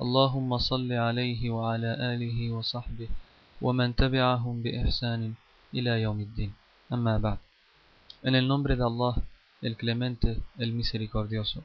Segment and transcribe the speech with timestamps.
[0.00, 3.08] اللهم صل عليه وعلى آله وصحبه
[3.62, 5.34] ومن تبعهم بإحسان
[5.74, 6.52] إلى يوم الدين
[6.92, 7.38] أما بعد
[8.22, 9.14] En el nombre de Allah,
[9.62, 11.62] el clemente, el misericordioso.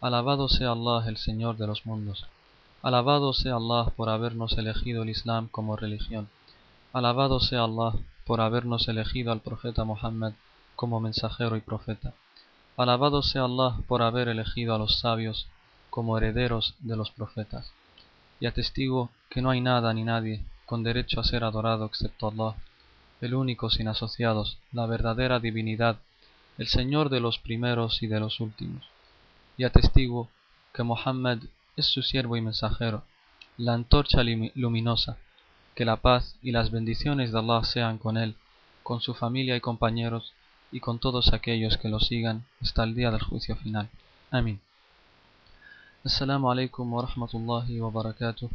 [0.00, 2.26] Alabado sea Allah, el Señor de los mundos.
[2.82, 6.28] Alabado sea Allah por habernos elegido el Islam como religión.
[6.92, 7.92] Alabado sea Allah
[8.26, 10.32] por habernos elegido al profeta Muhammad
[10.74, 12.14] como mensajero y profeta.
[12.76, 15.46] Alabado sea Allah por haber elegido a los sabios
[15.97, 17.71] como herederos de los profetas.
[18.39, 22.55] Y atestigo que no hay nada ni nadie con derecho a ser adorado excepto Allah,
[23.19, 25.97] el único sin asociados, la verdadera divinidad,
[26.59, 28.83] el Señor de los primeros y de los últimos.
[29.57, 30.29] Y atestigo
[30.71, 31.39] que Muhammad
[31.75, 33.03] es su siervo y mensajero,
[33.57, 34.21] la antorcha
[34.53, 35.17] luminosa,
[35.73, 38.35] que la paz y las bendiciones de Allah sean con él,
[38.83, 40.35] con su familia y compañeros,
[40.71, 43.89] y con todos aquellos que lo sigan hasta el día del juicio final.
[44.29, 44.61] Amén.
[46.05, 48.49] Assalamu alaikum wa rahmatullahi wa barakatuh.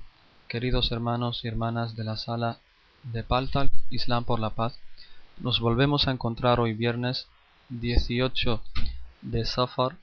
[0.49, 2.59] Queridos hermanos y hermanas de la sala
[3.03, 4.79] de Paltalk, Islam por la Paz,
[5.39, 7.27] nos volvemos a encontrar hoy viernes
[7.69, 8.63] 18
[9.23, 9.97] de Safar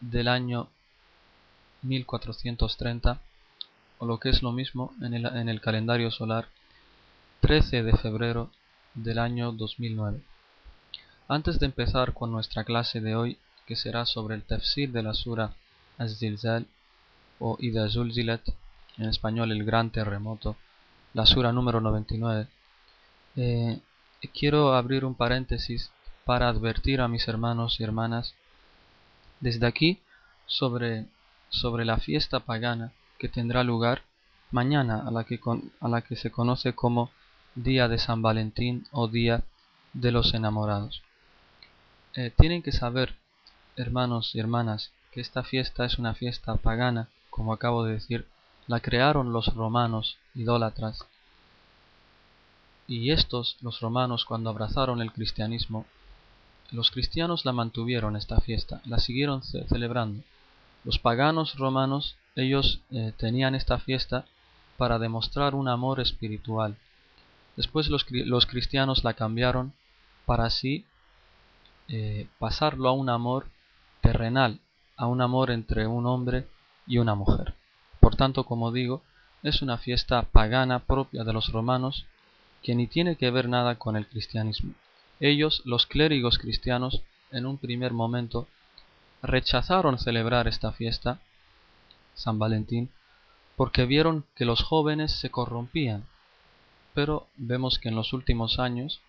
[0.00, 0.68] del año
[1.82, 3.20] 1430,
[3.98, 6.48] o lo que es lo mismo en el, en el calendario solar,
[7.40, 8.50] 13 de febrero
[8.94, 10.20] del año 2009.
[11.28, 15.14] Antes de empezar con nuestra clase de hoy, que será sobre el tafsir de la
[15.14, 15.54] sura
[15.98, 16.66] Az-Zilzal
[17.38, 18.42] o Ida Zulzilat,
[18.98, 20.56] en español el gran terremoto,
[21.12, 22.48] la sura número 99,
[23.36, 23.80] eh,
[24.32, 25.90] quiero abrir un paréntesis
[26.24, 28.34] para advertir a mis hermanos y hermanas
[29.40, 30.00] desde aquí
[30.46, 31.06] sobre,
[31.50, 34.02] sobre la fiesta pagana que tendrá lugar
[34.50, 35.40] mañana, a la que,
[35.80, 37.10] a la que se conoce como
[37.54, 39.42] Día de San Valentín o Día
[39.92, 41.02] de los Enamorados.
[42.14, 43.16] Eh, tienen que saber,
[43.76, 48.26] hermanos y hermanas, que esta fiesta es una fiesta pagana, como acabo de decir,
[48.66, 51.06] la crearon los romanos idólatras.
[52.88, 55.86] Y estos, los romanos, cuando abrazaron el cristianismo,
[56.72, 60.24] los cristianos la mantuvieron esta fiesta, la siguieron celebrando.
[60.82, 64.24] Los paganos romanos, ellos eh, tenían esta fiesta
[64.76, 66.76] para demostrar un amor espiritual.
[67.54, 69.72] Después los, los cristianos la cambiaron
[70.26, 70.84] para así
[71.86, 73.46] eh, pasarlo a un amor
[74.00, 74.58] terrenal,
[74.96, 76.46] a un amor entre un hombre
[76.86, 77.54] y una mujer.
[78.00, 79.02] Por tanto, como digo,
[79.42, 82.06] es una fiesta pagana propia de los romanos
[82.62, 84.72] que ni tiene que ver nada con el cristianismo.
[85.20, 88.48] Ellos, los clérigos cristianos, en un primer momento,
[89.22, 91.20] rechazaron celebrar esta fiesta,
[92.14, 92.90] San Valentín,
[93.56, 96.06] porque vieron que los jóvenes se corrompían.
[96.94, 99.00] Pero vemos que en los últimos años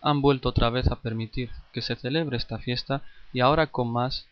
[0.00, 4.26] han vuelto otra vez a permitir que se celebre esta fiesta y ahora con más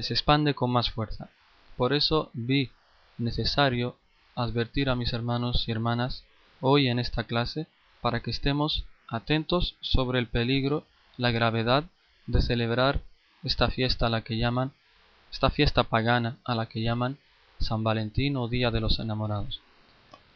[0.00, 1.28] se expande con más fuerza.
[1.76, 2.70] Por eso vi
[3.18, 3.96] necesario
[4.34, 6.24] advertir a mis hermanos y hermanas
[6.60, 7.66] hoy en esta clase
[8.00, 10.84] para que estemos atentos sobre el peligro,
[11.18, 11.84] la gravedad
[12.26, 13.00] de celebrar
[13.42, 14.72] esta fiesta a la que llaman
[15.32, 17.18] esta fiesta pagana a la que llaman
[17.58, 19.60] San Valentín o Día de los Enamorados.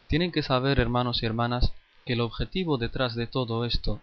[0.07, 1.71] Tienen que saber, hermanos y hermanas,
[2.05, 3.99] que el objetivo detrás de todo esto,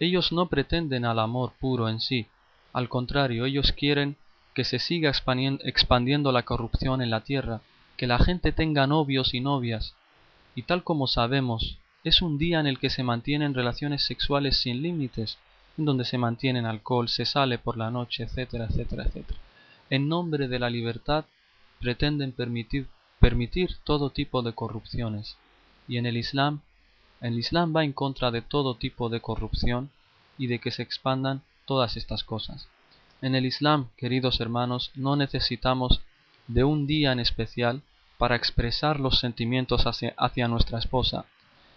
[0.00, 2.26] ellos no pretenden al amor puro en sí,
[2.72, 4.16] al contrario, ellos quieren
[4.56, 7.60] que se siga expandiendo la corrupción en la tierra,
[7.98, 9.94] que la gente tenga novios y novias,
[10.54, 14.80] y tal como sabemos, es un día en el que se mantienen relaciones sexuales sin
[14.80, 15.36] límites,
[15.76, 19.38] en donde se mantienen alcohol, se sale por la noche, etcétera, etcétera, etcétera.
[19.90, 21.26] En nombre de la libertad
[21.78, 22.88] pretenden permitir,
[23.20, 25.36] permitir todo tipo de corrupciones.
[25.86, 26.62] Y en el Islam,
[27.20, 29.90] el Islam va en contra de todo tipo de corrupción
[30.38, 32.68] y de que se expandan todas estas cosas.
[33.22, 36.02] En el Islam, queridos hermanos, no necesitamos
[36.48, 37.82] de un día en especial
[38.18, 41.24] para expresar los sentimientos hacia, nuestra esposa.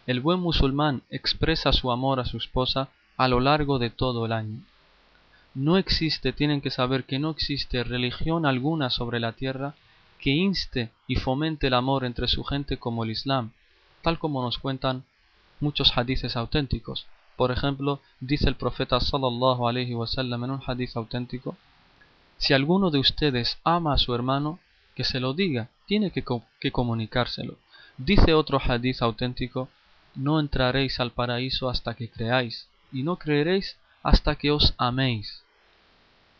[0.06, 4.34] El buen musulmán expresa su amor a su esposa a lo largo de todo el
[4.34, 4.62] año.
[5.54, 9.76] No existe, tienen que saber que no existe religión alguna sobre la tierra
[10.20, 13.52] que inste y fomente el amor entre su gente como el Islam,
[14.02, 15.06] tal como nos cuentan
[15.62, 17.08] muchos hadices auténticos.
[17.40, 21.56] Por ejemplo, dice el profeta sallallahu alaihi wasallam en un hadith auténtico:
[22.38, 24.60] Si alguno de ustedes ama a su hermano,
[24.94, 26.22] que se lo diga, tiene que,
[26.60, 27.56] que comunicárselo.
[27.98, 29.70] Dice otro hadith auténtico,
[30.16, 35.42] no entraréis al paraíso hasta que creáis, y no creeréis hasta que os améis,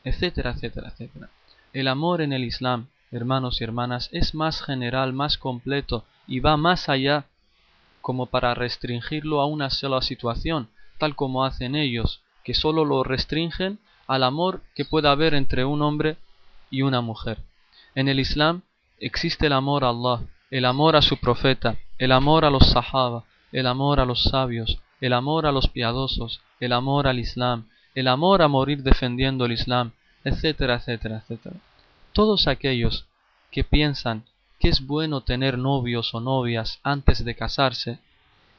[0.04, 1.30] etcétera, etcétera, etcétera.
[1.72, 6.58] El amor en el Islam, hermanos y hermanas, es más general, más completo y va
[6.58, 7.24] más allá
[8.02, 10.68] como para restringirlo a una sola situación,
[11.00, 15.82] tal como hacen ellos, que solo lo restringen al amor que pueda haber entre un
[15.82, 16.18] hombre
[16.70, 17.40] y una mujer.
[17.96, 18.62] En el Islam
[19.00, 23.24] existe el amor a Allah, el amor a su profeta, el amor a los sahaba,
[23.52, 28.08] el amor a los sabios, el amor a los piadosos, el amor al Islam, el
[28.08, 29.92] amor a morir defendiendo el Islam,
[30.24, 31.56] etcétera, etcétera, etcétera.
[32.14, 33.06] Todos aquellos
[33.52, 34.26] que piensan
[34.60, 38.00] que es bueno tener novios o novias antes de casarse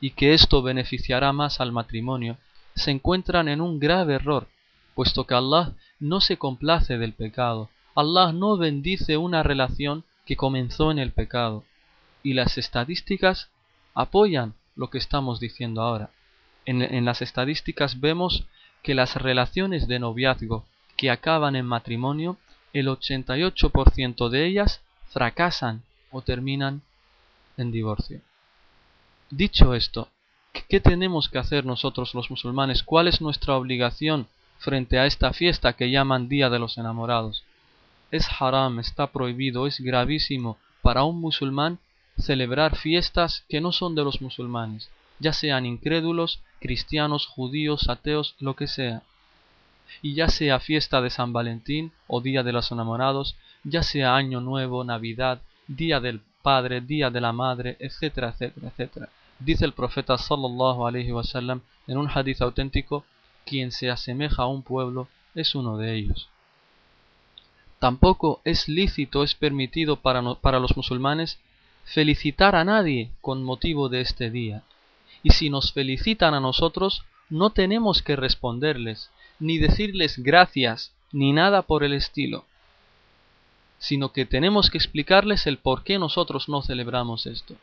[0.01, 2.39] y que esto beneficiará más al matrimonio,
[2.75, 4.49] se encuentran en un grave error,
[4.95, 10.91] puesto que Allah no se complace del pecado, Allah no bendice una relación que comenzó
[10.91, 11.65] en el pecado,
[12.23, 13.51] y las estadísticas
[13.95, 16.11] apoyan lo que estamos diciendo ahora.
[16.65, 18.45] En, en las estadísticas vemos
[18.83, 20.65] que las relaciones de noviazgo
[20.97, 22.39] que acaban en matrimonio,
[22.73, 26.83] el 88% de ellas fracasan o terminan
[27.57, 28.21] en divorcio.
[29.33, 30.09] Dicho esto,
[30.69, 32.83] ¿qué tenemos que hacer nosotros los musulmanes?
[32.83, 34.27] ¿Cuál es nuestra obligación
[34.59, 37.45] frente a esta fiesta que llaman Día de los Enamorados?
[38.11, 41.79] Es haram, está prohibido, es gravísimo para un musulmán
[42.19, 44.91] celebrar fiestas que no son de los musulmanes,
[45.21, 49.05] ya sean incrédulos, cristianos, judíos, ateos, lo que sea.
[50.03, 54.41] Y ya sea fiesta de San Valentín o Día de los Enamorados, ya sea Año
[54.41, 59.09] Nuevo, Navidad, Día del Padre, Día de la Madre, etcétera, etcétera, etcétera.
[59.41, 63.05] Dice el profeta sallallahu alaihi wasallam en un hadith auténtico,
[63.45, 66.29] quien se asemeja a un pueblo es uno de ellos.
[67.79, 71.39] Tampoco es lícito, es permitido para, para los musulmanes
[71.85, 74.63] felicitar a nadie con motivo de este día.
[75.23, 81.63] Y si nos felicitan a nosotros, no tenemos que responderles, ni decirles gracias, ni nada
[81.63, 82.45] por el estilo
[83.81, 87.57] sino que tenemos que explicarles el por qué nosotros no celebramos esto.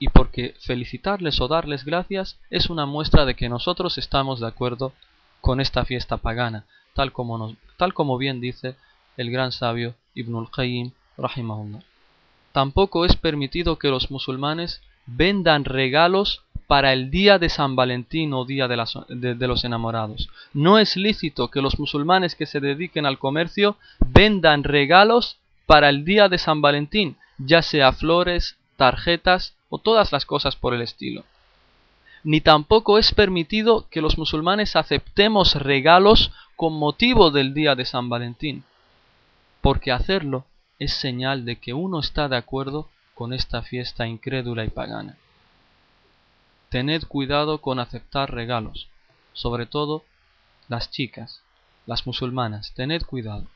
[0.00, 4.92] Y porque felicitarles o darles gracias es una muestra de que nosotros estamos de acuerdo
[5.40, 6.64] con esta fiesta pagana,
[6.94, 8.76] tal como, tal como bien dice
[9.16, 11.82] el gran sabio Ibn al-Qayyim rahimahullah.
[12.52, 18.44] Tampoco es permitido que los musulmanes vendan regalos para el día de San Valentín o
[18.44, 18.76] día de,
[19.46, 20.28] los enamorados.
[20.54, 23.76] No es lícito que los musulmanes que se dediquen al comercio
[24.06, 30.26] vendan regalos para el día de San Valentín, ya sea flores, tarjetas o todas las
[30.26, 31.24] cosas por el estilo.
[32.22, 38.10] Ni tampoco es permitido que los musulmanes aceptemos regalos con motivo del día de San
[38.10, 38.64] Valentín,
[39.62, 40.44] porque hacerlo
[40.78, 45.16] es señal de que uno está de acuerdo con esta fiesta incrédula y pagana.
[46.68, 48.88] Tened cuidado con aceptar regalos,
[49.32, 50.04] sobre todo
[50.68, 51.42] las chicas,
[51.86, 53.46] las musulmanas, tened cuidado.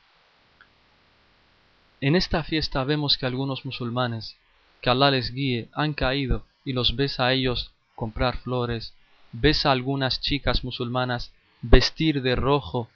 [2.01, 4.37] En esta fiesta vemos que algunos musulmanes,
[4.85, 8.93] que Allah les guíe, han caído y los ves a ellos comprar flores,
[9.31, 11.33] ves a algunas chicas musulmanas
[11.63, 12.87] vestir de rojo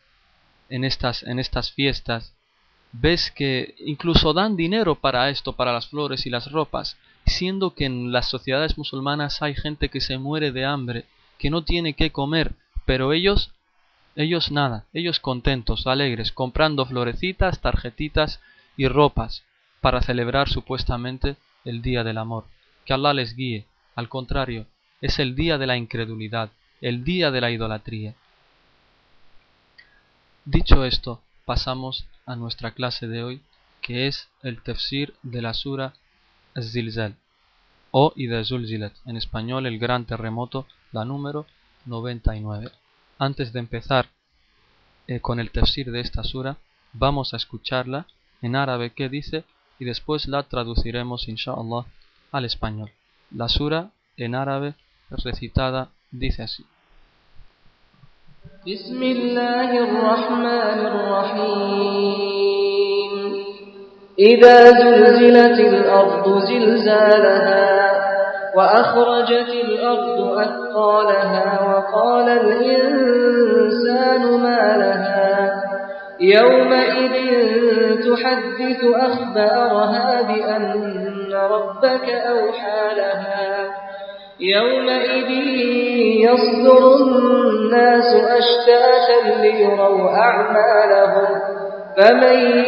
[0.69, 2.35] en estas, en estas fiestas,
[2.91, 6.95] ves que incluso dan dinero para esto, para las flores y las ropas,
[7.25, 11.05] siendo que en las sociedades musulmanas hay gente que se muere de hambre,
[11.39, 12.53] que no tiene qué comer,
[12.85, 13.51] pero ellos,
[14.15, 18.39] ellos nada, ellos contentos, alegres, comprando florecitas, tarjetitas
[18.77, 19.43] y ropas
[19.81, 21.35] para celebrar supuestamente
[21.69, 22.45] el día del amor.
[22.85, 24.65] Que Allah les guíe, al contrario,
[25.01, 28.15] es el día de la incredulidad, el día de la idolatría.
[30.45, 33.41] Dicho esto, pasamos a nuestra clase de hoy,
[33.81, 35.93] que es el tefsir de la sura
[36.59, 37.15] Zilzal
[37.91, 41.45] o Ida Zulzilat, en español el gran terremoto, la número
[41.85, 42.71] 99.
[43.17, 44.09] Antes de empezar
[45.07, 46.57] eh, con el tefsir de esta sura,
[46.93, 48.05] vamos a escucharla
[48.41, 49.43] en árabe que dice
[49.78, 51.84] y después la traduciremos inshallah
[52.32, 52.90] al español.
[53.30, 54.74] La sura en árabe
[55.10, 56.64] recitada dice así.
[64.18, 67.94] إذا زلزلت الأرض زلزالها
[68.54, 75.37] وأخرجت الأرض أثقالها وقال الإنسان ما لها
[76.21, 77.13] يومئذ
[77.95, 83.67] تحدث أخبارها بأن ربك أوحى لها.
[84.39, 85.29] يومئذ
[86.19, 91.41] يصدر الناس أشتاتا ليروا أعمالهم.
[91.97, 92.63] فمن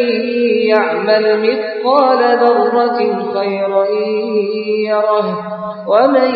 [0.67, 2.99] يعمل مثقال ذرة
[3.33, 3.85] خيرا
[4.87, 5.27] يره.
[5.87, 6.35] ومن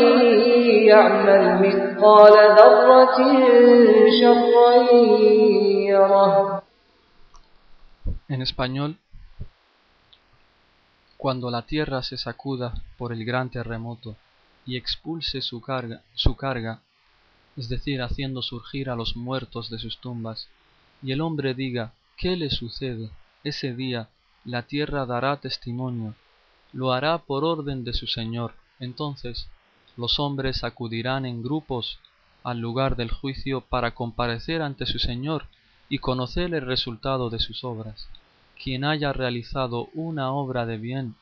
[0.88, 3.18] يعمل مثقال ذرة
[4.22, 4.94] شرا
[5.90, 6.65] يره.
[8.27, 8.98] En español,
[11.15, 14.15] cuando la tierra se sacuda por el gran terremoto
[14.65, 16.82] y expulse su carga, su carga,
[17.55, 20.48] es decir, haciendo surgir a los muertos de sus tumbas,
[21.03, 23.12] y el hombre diga, ¿qué le sucede?
[23.44, 24.10] Ese día
[24.44, 26.15] la tierra dará testimonio,
[26.74, 28.55] lo hará por orden de su Señor.
[28.79, 29.48] Entonces
[29.98, 32.00] los hombres acudirán en grupos
[32.44, 35.46] al lugar del juicio para comparecer ante su Señor
[35.89, 38.08] y conocer el resultado de sus obras.
[38.62, 41.15] Quien haya realizado una obra de bien,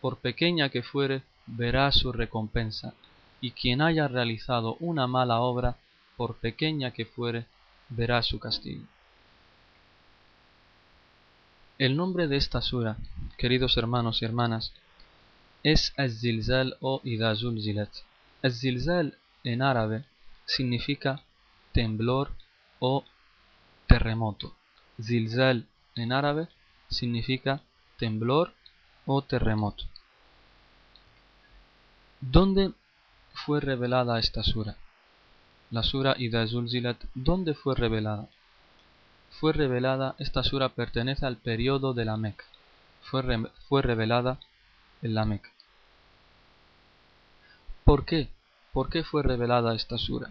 [0.00, 2.94] por pequeña que fuere, verá su recompensa,
[3.40, 5.76] y quien haya realizado una mala obra,
[6.16, 7.46] por pequeña que fuere,
[7.88, 8.84] verá su castigo.
[11.78, 12.96] El nombre de esta sura,
[13.38, 14.72] queridos hermanos y hermanas,
[15.62, 17.90] es Az-Zilzal o Idazul Zilat.
[18.42, 20.04] Az-Zilzal en árabe
[20.44, 21.22] significa
[21.72, 22.30] temblor
[22.78, 23.04] o
[23.86, 24.54] terremoto.
[25.00, 26.48] Zilzal en árabe
[26.88, 27.62] significa
[27.98, 28.52] temblor
[29.06, 29.84] o terremoto.
[32.20, 32.72] ¿Dónde
[33.34, 34.76] fue revelada esta sura?
[35.70, 38.28] La sura Idazul Zilat, ¿dónde fue revelada?
[39.40, 42.44] Fue revelada, esta sura pertenece al periodo de la Meca.
[43.02, 43.22] Fue,
[43.68, 44.38] fue revelada
[45.00, 45.50] en la Meca.
[47.84, 48.28] ¿Por qué?
[48.72, 50.30] ¿Por qué fue revelada esta sura?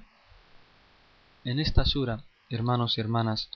[1.43, 2.23] En esta sura,
[2.55, 3.49] hermanos y hermanas,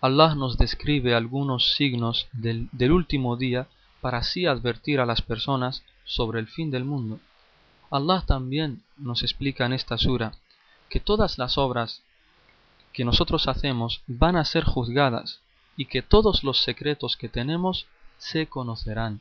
[0.00, 3.68] Allah nos describe algunos signos del, último día
[4.00, 7.20] para así advertir a las personas sobre el fin del mundo.
[7.90, 10.32] Allah también nos explica en esta sura
[10.88, 12.02] que todas las obras
[12.92, 15.40] que nosotros hacemos van a ser juzgadas
[15.76, 17.86] y que todos los secretos que tenemos
[18.18, 19.20] se conocerán.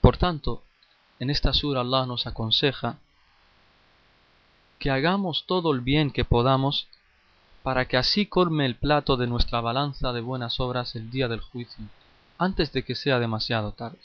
[0.00, 0.62] Por tanto,
[1.18, 2.98] en esta sura Allah nos aconseja
[4.78, 6.86] que hagamos todo el bien que podamos
[7.68, 11.42] para que así colme el plato de nuestra balanza de buenas obras el día del
[11.42, 11.84] juicio,
[12.38, 13.98] antes de que sea demasiado tarde.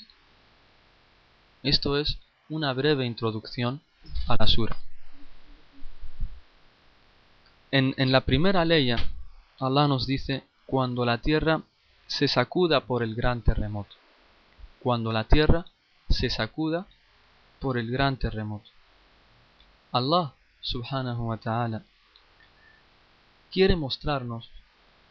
[1.63, 2.17] Esto es
[2.49, 3.79] una breve introducción
[4.27, 4.75] a la sura.
[7.71, 11.61] En, en la primera ley, Allah nos dice, cuando la tierra
[12.05, 13.95] se sacuda por el gran terremoto.
[14.81, 15.67] Cuando la tierra
[16.09, 16.85] se sacuda
[17.61, 18.69] por el gran terremoto.
[19.93, 21.83] Allah subhanahu wa ta'ala
[23.53, 24.49] quiere mostrarnos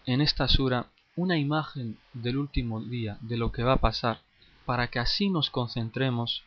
[0.05, 4.19] en esta sura una imagen del último día, de lo que va a pasar,
[4.67, 6.43] para que así nos concentremos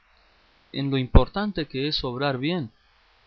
[0.73, 2.69] en lo importante que es obrar bien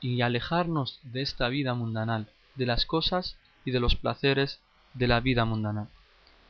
[0.02, 4.60] y alejarnos de esta vida mundanal, de las cosas y de los placeres
[4.92, 5.88] de la vida mundanal.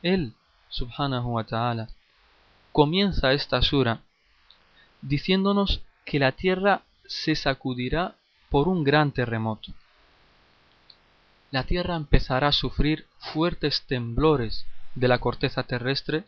[0.03, 0.35] Él,
[0.71, 1.89] subhanahu wa ta'ala,
[2.73, 4.03] comienza esta sura
[5.03, 8.17] diciéndonos que la tierra se sacudirá
[8.51, 9.73] por un gran terremoto.
[11.51, 16.25] La tierra empezará a sufrir fuertes temblores de la corteza terrestre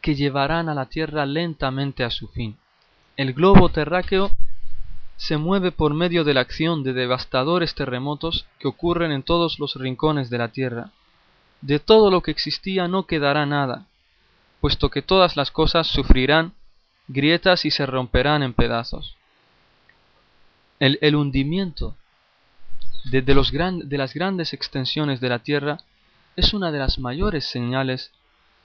[0.00, 2.56] que llevarán a la tierra lentamente a su fin
[3.18, 4.30] el globo terráqueo
[5.16, 9.74] se mueve por medio de la acción de devastadores terremotos que ocurren en todos los
[9.74, 10.92] rincones de la Tierra.
[11.60, 13.86] De todo lo que existía no quedará nada,
[14.60, 16.52] puesto que todas las cosas sufrirán
[17.08, 19.16] grietas y se romperán en pedazos.
[20.78, 21.96] El, hundimiento
[23.04, 25.78] de, las grandes extensiones de la Tierra
[26.36, 28.10] es una de las mayores señales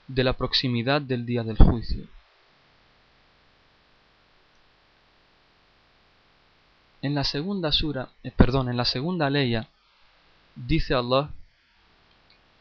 [0.06, 2.06] de la proximidad del día del juicio.
[7.02, 9.54] En la segunda sura, eh, perdón, en la segunda ley
[10.54, 11.30] dice Allah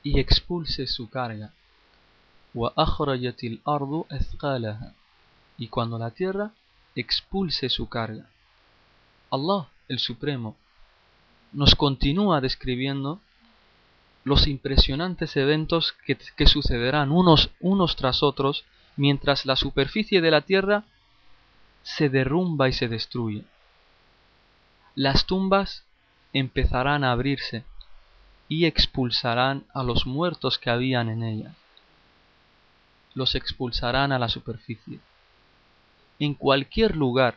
[0.03, 1.53] y expulse su carga.
[5.57, 6.51] Y cuando la tierra
[6.95, 8.27] expulse su carga.
[9.31, 10.55] Allah, el Supremo,
[11.53, 13.19] nos continúa describiendo
[14.23, 20.41] los impresionantes eventos que, que, sucederán unos, unos tras otros mientras la superficie de la
[20.41, 20.83] tierra
[21.83, 23.43] se derrumba y se destruye
[24.95, 25.83] las tumbas
[26.33, 27.63] empezarán a abrirse
[28.47, 31.55] y expulsarán a los muertos que habían en ellas.
[33.15, 34.99] Los expulsarán a la superficie.
[36.19, 37.35] En cualquier lugar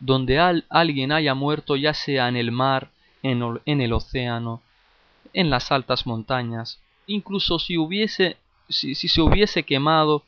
[0.00, 2.90] donde alguien haya muerto, ya sea en el mar,
[3.24, 4.62] en, el océano,
[5.32, 7.74] en las altas montañas, incluso si
[8.68, 10.22] se hubiese quemado,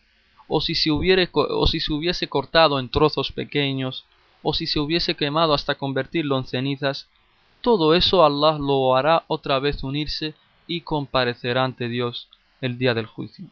[0.48, 4.04] o si se, hubiere, o si se hubiese cortado en trozos pequeños,
[4.42, 7.08] o si se hubiese quemado hasta convertirlo en cenizas,
[7.60, 10.34] todo eso Allah lo hará otra vez unirse
[10.66, 12.28] y comparecerá ante Dios
[12.60, 13.46] el día del juicio.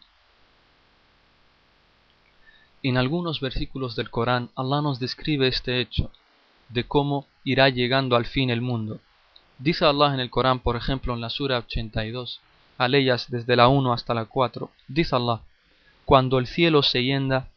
[2.83, 6.11] En algunos versículos del Corán, Allah nos describe este hecho,
[6.69, 9.01] de cómo irá llegando al fin el mundo.
[9.59, 12.41] Dice Allah en el Corán, por ejemplo, en la Sura 82,
[12.77, 15.41] aleyas desde la 1 hasta la 4, dice Allah,
[16.05, 17.49] cuando el cielo se hienda,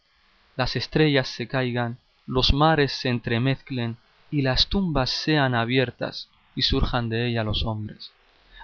[0.55, 3.97] las estrellas se caigan, los mares se entremezclen
[4.29, 8.11] y las tumbas sean abiertas y surjan de ella los hombres.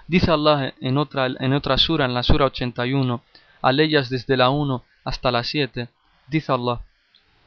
[0.06, 3.22] Dice Allah en otra, en otra sura, en la sura 81,
[3.62, 5.88] aleyas desde la 1 hasta la 7,
[6.28, 6.80] Dice Allah,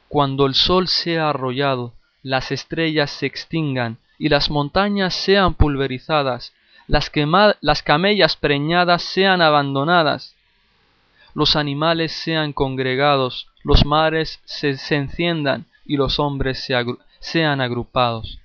[0.08, 6.52] cuando el sol sea arrollado, las estrellas se extingan y las montañas sean pulverizadas,
[6.86, 7.10] las,
[7.60, 10.34] las camellas preñadas sean abandonadas,
[11.34, 16.66] los animales sean congregados, los mares se, enciendan y los hombres
[17.20, 18.38] sean agrupados.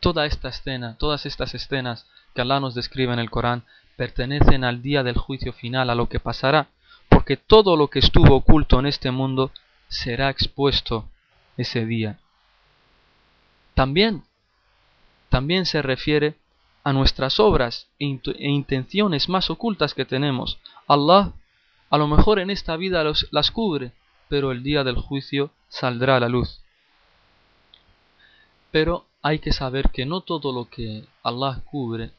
[0.00, 3.64] Toda esta escena, todas estas escenas que Allah nos describe en el Corán
[3.96, 6.68] pertenecen al día del juicio final, a lo que pasará
[7.08, 9.50] porque todo lo que estuvo oculto en este mundo
[9.88, 11.08] será expuesto
[11.56, 12.18] ese día.
[13.76, 14.22] También,
[15.28, 16.34] también se refiere
[16.82, 20.58] a nuestras obras e, e intenciones más ocultas que tenemos.
[20.88, 21.34] Allah
[21.90, 23.92] a lo mejor en esta vida las cubre,
[24.30, 26.62] pero el día del juicio saldrá a la luz.
[28.70, 32.12] Pero hay que saber que no todo lo que Allah cubre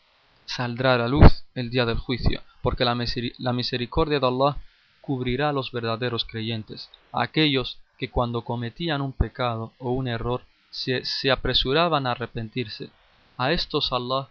[0.45, 4.57] saldrá a la luz el día del juicio, porque la, misericordia de Allah
[5.01, 10.43] cubrirá a los verdaderos creyentes, a aquellos que cuando cometían un pecado o un error
[10.69, 12.89] se, se apresuraban a arrepentirse.
[13.37, 14.29] A estos Allah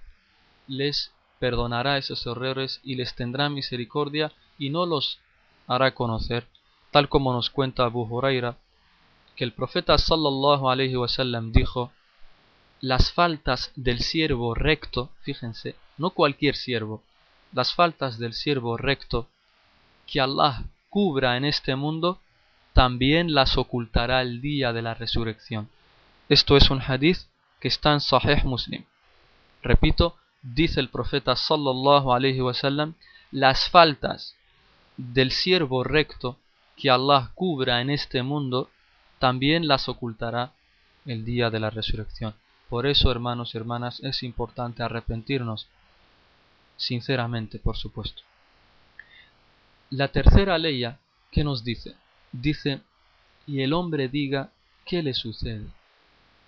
[0.66, 5.18] les perdonará esos errores y les tendrá misericordia y no los
[5.66, 6.46] hará conocer,
[6.90, 8.56] tal como nos cuenta Abu Huraira,
[9.34, 11.92] que el profeta sallallahu alaihi wasallam dijo,
[12.80, 17.02] las faltas del siervo recto, fíjense, no cualquier siervo,
[17.52, 19.28] las faltas del siervo recto
[20.06, 22.20] que Allah cubra en este mundo,
[22.72, 25.68] también las ocultará el día de la resurrección.
[26.28, 27.18] Esto es un hadith
[27.60, 28.84] que está en Sahih Muslim.
[29.62, 32.94] Repito, dice el profeta sallallahu alaihi wasallam,
[33.30, 34.34] las faltas
[34.96, 36.36] del siervo recto
[36.76, 38.70] que Allah cubra en este mundo,
[39.20, 40.52] también las ocultará
[41.04, 42.34] el día de la resurrección.
[42.68, 45.68] Por eso, hermanos y hermanas, es importante arrepentirnos,
[46.76, 48.22] sinceramente, por supuesto.
[49.90, 50.84] La tercera ley,
[51.30, 51.94] ¿qué nos dice?
[52.32, 52.80] Dice,
[53.46, 54.50] y el hombre diga,
[54.84, 55.66] ¿qué le sucede?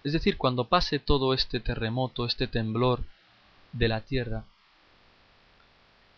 [0.04, 3.04] Es decir, cuando pase todo este terremoto, este temblor
[3.72, 4.44] de la tierra,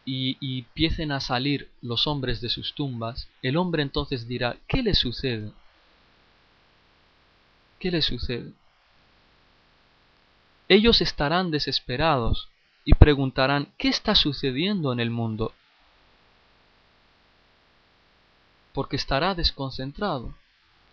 [0.04, 4.82] y, y, empiecen a salir los hombres de sus tumbas, el hombre entonces dirá, ¿qué
[4.82, 5.52] le sucede?
[7.78, 8.52] ¿Qué le sucede?
[10.68, 12.48] Ellos estarán desesperados
[12.84, 15.52] y preguntarán, ¿qué está sucediendo en el mundo?
[18.72, 20.34] porque estará desconcentrado.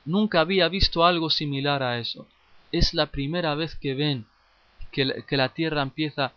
[0.06, 2.28] Nunca había visto algo similar a eso.
[2.71, 4.25] Es la primera vez que ven
[4.91, 6.34] que la, tierra empieza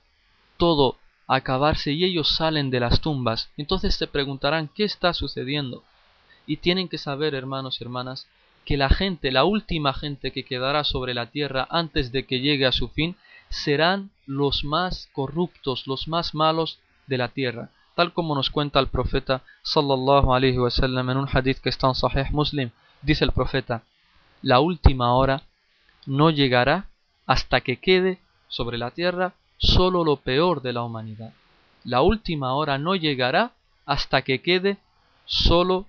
[0.58, 3.50] todo a acabarse y ellos salen de las tumbas.
[3.56, 5.82] Entonces se preguntarán qué está sucediendo.
[6.46, 8.28] Y tienen que saber, hermanos y hermanas,
[8.66, 12.66] que la gente, la última gente que quedará sobre la tierra antes de que llegue
[12.66, 13.16] a su fin,
[13.48, 18.88] serán los más corruptos, los más malos de la tierra tal como nos cuenta el
[18.88, 22.70] profeta sallallahu alaihi wasallam en un hadith que está en Sahih Muslim,
[23.02, 23.82] dice el profeta,
[24.40, 25.42] la última hora
[26.06, 26.88] no llegará
[27.26, 31.32] hasta que quede sobre la tierra solo lo peor de la humanidad.
[31.84, 33.52] La última hora no llegará
[33.86, 34.78] hasta que quede
[35.24, 35.86] solo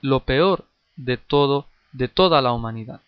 [0.00, 3.00] lo peor de todo de toda la humanidad.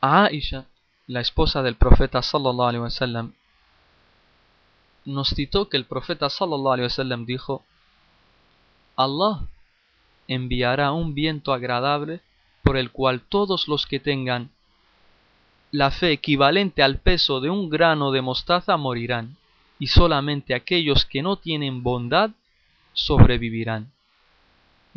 [0.00, 0.66] A Aisha,
[1.06, 3.32] la esposa del profeta sallallahu alaihi wasallam,
[5.04, 7.64] nos citó que el profeta sallallahu alaihi wasallam dijo:
[8.96, 9.46] Allah
[10.26, 12.20] enviará un viento agradable
[12.66, 14.50] por el cual todos los que tengan
[15.70, 19.36] la fe equivalente al peso de un grano de mostaza morirán,
[19.78, 22.30] y solamente aquellos que no tienen bondad
[22.92, 23.92] sobrevivirán.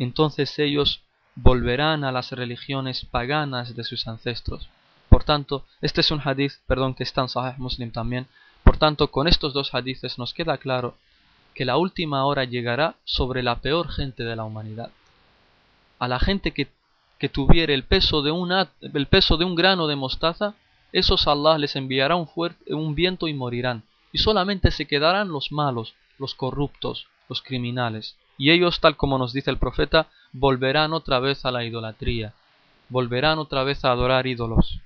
[0.00, 1.04] Entonces ellos
[1.36, 4.68] volverán a las religiones paganas de sus ancestros.
[5.08, 8.26] Por tanto, este es un hadith, perdón, que está en Sahih Muslim también,
[8.64, 10.96] por tanto, con estos dos hadices nos queda claro
[11.54, 14.90] que la última hora llegará sobre la peor gente de la humanidad.
[16.00, 16.68] A la gente que,
[17.20, 18.32] que tuviere el peso, de
[18.80, 20.54] el peso de un grano de mostaza,
[20.90, 23.84] esos Allah les enviará un, fuerte, un viento y morirán.
[24.10, 28.16] Y solamente se quedarán los malos, los corruptos, los criminales.
[28.38, 32.32] Y ellos, tal como nos dice el profeta, volverán otra vez a la idolatría,
[32.88, 34.80] volverán otra vez a adorar ídolos.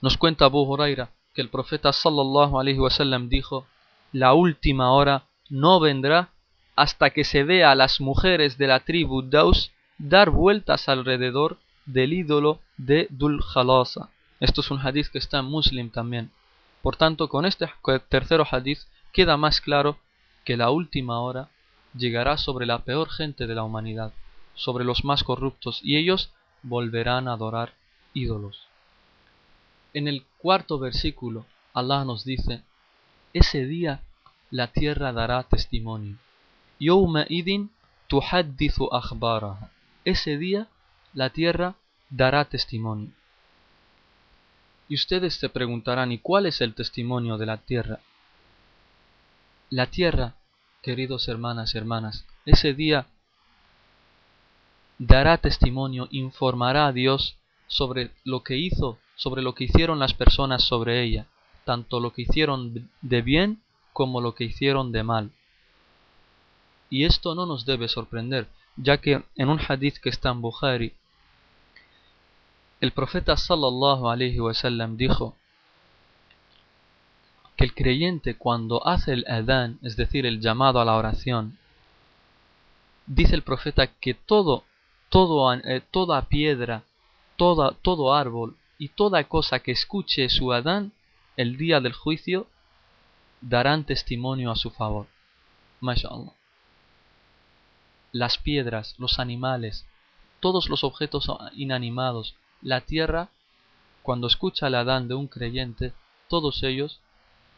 [0.00, 3.66] Nos cuenta Abu Huraira que el profeta sallallahu alaihi wasallam dijo,
[4.12, 6.30] la última hora no vendrá
[6.76, 12.12] hasta que se vea a las mujeres de la tribu Daus dar vueltas alrededor del
[12.12, 14.10] ídolo de Dul Khalasa.
[14.40, 16.30] Esto es un hadith que está en Muslim también.
[16.82, 17.68] Por tanto, con este
[18.08, 18.80] tercero hadith
[19.12, 19.98] queda más claro
[20.44, 21.48] que la última hora
[21.96, 24.12] llegará sobre la peor gente de la humanidad,
[24.54, 26.30] sobre los más corruptos, y ellos
[26.62, 27.72] volverán a adorar
[28.12, 28.66] ídolos.
[29.94, 32.62] En el cuarto versículo, Allah nos dice,
[33.32, 34.02] ese día
[34.50, 36.16] la tierra dará testimonio.
[36.78, 37.70] Idin.
[40.06, 40.68] Ese día
[41.14, 41.74] la tierra
[42.10, 43.10] dará testimonio.
[44.88, 47.98] Y ustedes se preguntarán, ¿y cuál es el testimonio de la tierra?
[49.68, 50.36] La tierra,
[50.80, 53.08] queridos hermanas y hermanas, ese día
[54.98, 60.62] dará testimonio, informará a Dios sobre lo que hizo, sobre lo que hicieron las personas
[60.62, 61.26] sobre ella,
[61.64, 63.60] tanto lo que hicieron de bien
[63.92, 65.32] como lo que hicieron de mal.
[66.90, 70.92] Y esto no nos debe sorprender, ya que en un hadith que está en Bukhari,
[72.80, 75.34] el profeta sallallahu alaihi wasallam dijo
[77.56, 81.58] que el creyente cuando hace el adán, es decir, el llamado a la oración,
[83.06, 84.64] dice el profeta que todo,
[85.08, 86.84] todo eh, toda piedra,
[87.36, 90.92] toda, todo árbol y toda cosa que escuche su adán
[91.36, 92.46] el día del juicio
[93.40, 95.06] darán testimonio a su favor.
[95.80, 96.35] MashaAllah.
[98.18, 99.84] Las piedras, los animales,
[100.40, 103.28] todos los objetos inanimados, la tierra,
[104.02, 105.92] cuando escucha el Adán de un creyente,
[106.26, 106.98] todos ellos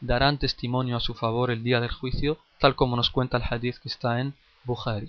[0.00, 3.76] darán testimonio a su favor el día del juicio, tal como nos cuenta el hadith
[3.78, 5.08] que está en Bukhari.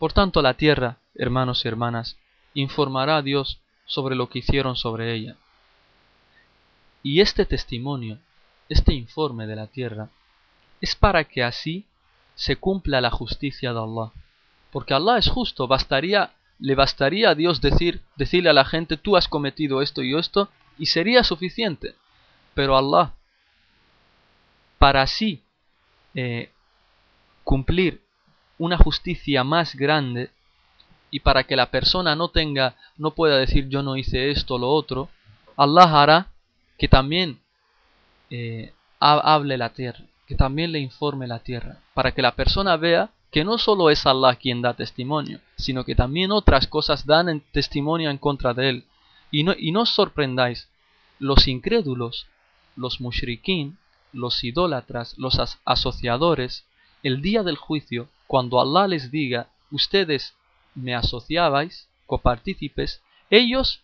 [0.00, 2.16] Por tanto, la tierra, hermanos y hermanas,
[2.54, 5.36] informará a Dios sobre lo que hicieron sobre ella.
[7.04, 8.18] Y este testimonio,
[8.68, 10.08] este informe de la tierra,
[10.80, 11.86] es para que así
[12.38, 14.12] se cumpla la justicia de Allah.
[14.70, 19.16] Porque Allah es justo, bastaría le bastaría a Dios decir, decirle a la gente, tú
[19.16, 20.48] has cometido esto y esto,
[20.78, 21.94] y sería suficiente.
[22.54, 23.14] Pero Allah,
[24.78, 25.42] para así
[26.14, 26.50] eh,
[27.44, 28.02] cumplir
[28.58, 30.30] una justicia más grande,
[31.10, 34.68] y para que la persona no tenga, no pueda decir yo no hice esto lo
[34.68, 35.08] otro,
[35.56, 36.26] Allah hará
[36.76, 37.40] que también
[38.30, 43.10] eh, hable la tierra, que también le informe la tierra, para que la persona vea
[43.30, 48.10] que no solo es Allah quien da testimonio, sino que también otras cosas dan testimonio
[48.10, 48.84] en contra de él.
[49.30, 50.68] Y no, y no os sorprendáis,
[51.18, 52.26] los incrédulos,
[52.76, 53.78] los mushrikin,
[54.12, 56.66] los idólatras, los asociadores,
[57.02, 60.34] el día del juicio, cuando Allah les diga, ustedes
[60.74, 63.80] me asociabais, copartícipes, ellos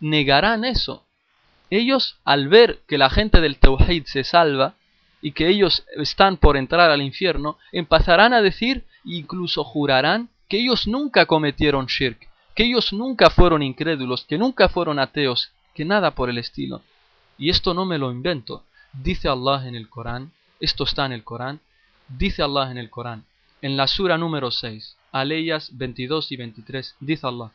[0.00, 1.06] negarán eso.
[1.70, 4.74] Ellos, al ver que la gente del Tawhid se salva,
[5.20, 10.86] y que ellos están por entrar al infierno, empezarán a decir, incluso jurarán, que ellos
[10.86, 16.30] nunca cometieron shirk, que ellos nunca fueron incrédulos, que nunca fueron ateos, que nada por
[16.30, 16.82] el estilo.
[17.36, 18.64] Y esto no me lo invento.
[18.92, 21.60] Dice Allah en el Corán, esto está en el Corán,
[22.08, 23.24] dice Allah en el Corán,
[23.62, 27.52] en la sura número 6, aleyas 22 y 23, dice Allah,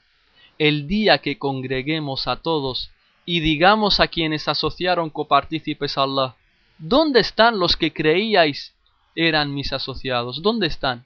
[0.60, 2.92] el día que congreguemos a todos
[3.26, 6.36] y digamos a quienes asociaron copartícipes a Allah,
[6.86, 8.74] ¿Dónde están los que creíais
[9.16, 10.42] eran mis asociados?
[10.42, 11.06] ¿Dónde están?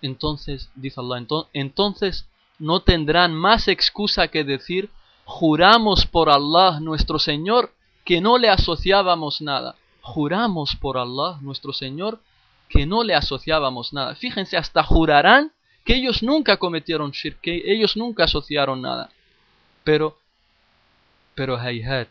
[0.00, 2.28] Entonces, dice Allah, entonces
[2.60, 4.88] no tendrán más excusa que decir,
[5.24, 7.72] juramos por Allah nuestro Señor
[8.04, 9.74] que no le asociábamos nada.
[10.00, 12.20] Juramos por Allah nuestro Señor
[12.68, 14.14] que no le asociábamos nada.
[14.14, 15.50] Fíjense, hasta jurarán
[15.84, 19.10] que ellos nunca cometieron shirk, que ellos nunca asociaron nada.
[19.82, 20.20] Pero,
[21.34, 22.10] pero hayhat,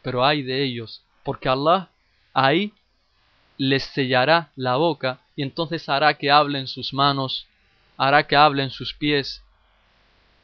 [0.00, 1.90] pero hay de ellos, porque Allah
[2.32, 2.72] ahí
[3.58, 7.46] les sellará la boca y entonces hará que hablen sus manos,
[7.96, 9.42] hará que hablen sus pies,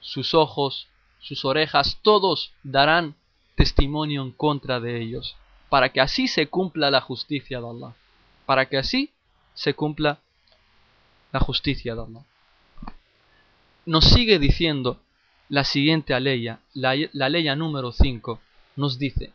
[0.01, 0.89] sus ojos,
[1.21, 3.15] sus orejas, todos darán
[3.55, 5.35] testimonio en contra de ellos,
[5.69, 7.95] para que así se cumpla la justicia de Allah,
[8.45, 9.11] para que así
[9.55, 10.21] se cumpla
[11.33, 12.25] la justicia de Allah.
[13.87, 15.01] Nos sigue diciendo
[15.49, 18.41] la siguiente ley, la, la número 5,
[18.77, 19.33] nos dice,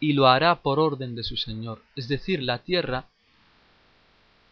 [0.00, 1.82] y lo hará por orden de su Señor.
[1.94, 3.06] Es decir, la tierra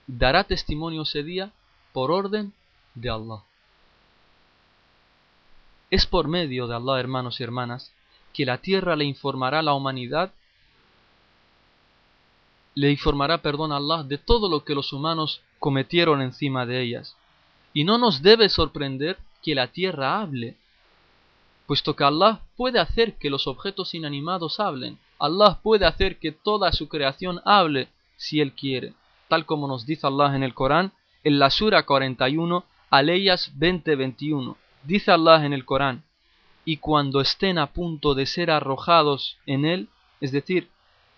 [0.06, 1.52] dará testimonio ese día
[1.92, 2.52] por orden
[2.94, 3.42] de Allah.
[5.90, 7.92] Es por medio de Allah, hermanos y hermanas,
[8.32, 10.32] que la tierra le informará a la humanidad,
[12.74, 17.16] le informará, perdón, a Allah de todo lo que los humanos cometieron encima de ellas.
[17.72, 20.56] Y no nos debe sorprender que la tierra hable,
[21.66, 26.72] puesto que Allah puede hacer que los objetos inanimados hablen Allah puede hacer que toda
[26.72, 28.94] su creación hable si Él quiere,
[29.28, 34.56] tal como nos dice Allah en el Corán, en la Sura 41, Aleyas 20-21.
[34.84, 36.04] Dice Allah en el Corán,
[36.64, 39.88] y cuando estén a punto de ser arrojados en él,
[40.20, 40.68] es decir,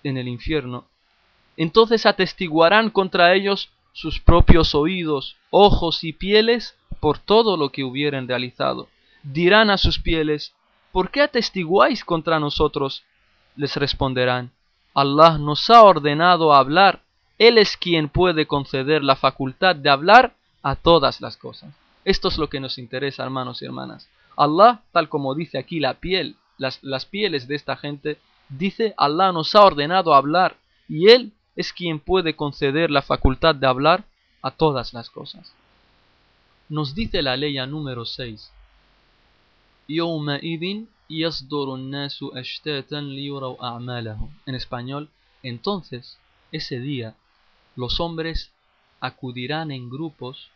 [0.02, 0.84] en el infierno,
[1.56, 8.28] entonces atestiguarán contra ellos sus propios oídos, ojos y pieles por todo lo que hubieren
[8.28, 8.88] realizado.
[9.22, 10.54] Dirán a sus pieles,
[10.92, 13.04] ¿por qué atestiguáis contra nosotros?
[13.56, 14.50] Les responderán,
[14.94, 17.02] Allah nos ha ordenado hablar,
[17.38, 21.74] Él es quien puede conceder la facultad de hablar a todas las cosas.
[22.04, 24.08] Esto es lo que nos interesa, hermanos y hermanas.
[24.36, 29.32] Allah, tal como dice aquí la piel, las, las pieles de esta gente, dice, Allah
[29.32, 30.56] nos ha ordenado hablar
[30.88, 34.04] y Él es quien puede conceder la facultad de hablar
[34.42, 35.52] a todas las cosas.
[36.68, 38.52] Nos dice la ley número 6.
[44.46, 45.10] En español,
[45.42, 46.18] entonces,
[46.52, 47.14] ese día,
[47.76, 48.52] los hombres
[49.00, 50.50] acudirán en grupos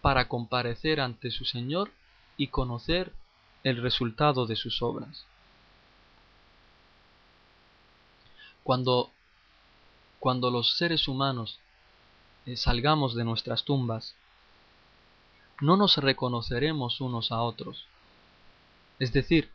[0.00, 1.90] para comparecer ante su Señor
[2.36, 3.12] y conocer
[3.62, 5.24] el resultado de sus obras.
[8.62, 9.10] Cuando
[10.24, 11.60] cuando los seres humanos
[12.46, 14.14] eh, salgamos de nuestras tumbas,
[15.60, 17.86] no nos reconoceremos unos a otros.
[18.98, 19.50] Es decir,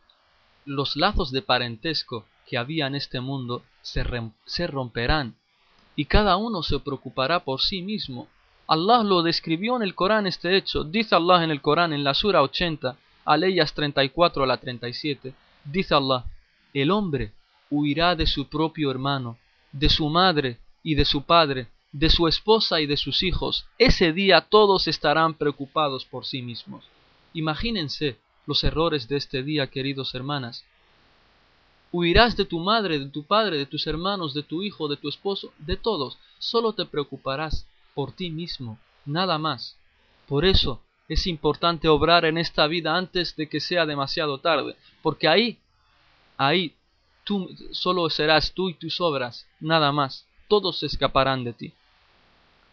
[0.66, 4.04] los lazos de parentesco que había en este mundo se,
[4.46, 5.36] se romperán
[5.96, 8.28] y cada uno se preocupará por sí mismo.
[8.68, 10.84] Allah lo describió en el Corán este hecho.
[10.84, 15.34] Dice Allah en el Corán en la Sura 80, Aleyas 34 a la 37,
[15.66, 16.26] dice Allah,
[16.74, 17.34] el hombre
[17.70, 19.38] huirá de su propio hermano
[19.72, 23.66] de su madre y de su padre, de su esposa y de sus hijos.
[23.78, 26.86] Ese día todos estarán preocupados por sí mismos.
[27.34, 28.18] Imagínense
[28.50, 30.66] los errores de este día, queridos hermanas.
[31.92, 35.08] Huirás de tu madre, de tu padre, de tus hermanos, de tu hijo, de tu
[35.08, 36.18] esposo, de todos.
[36.40, 39.78] Solo te preocuparás por ti mismo, nada más.
[40.28, 45.28] Por eso es importante obrar en esta vida antes de que sea demasiado tarde, porque
[45.28, 45.60] ahí,
[46.36, 46.74] ahí
[47.26, 50.26] tú solo serás tú y tus obras, nada más.
[50.48, 51.74] Todos escaparán de ti.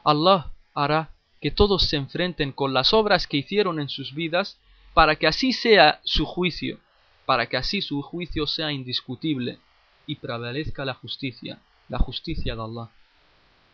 [0.05, 1.11] Allah hará
[1.43, 4.57] que todos se enfrenten con las obras que hicieron en sus vidas
[4.97, 6.81] para que así sea su juicio,
[7.27, 9.59] para que así su juicio sea indiscutible
[10.07, 11.59] y prevalezca la justicia,
[11.91, 12.89] la justicia de Allah.